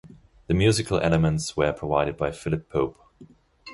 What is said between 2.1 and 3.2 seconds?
by Philip Pope.